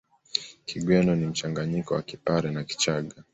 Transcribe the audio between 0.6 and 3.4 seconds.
Kigweno ni mchanganyiko wa Kipare na Kichagga